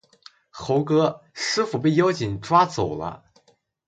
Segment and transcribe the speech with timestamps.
[0.49, 3.23] 猴哥，师父被妖精抓走了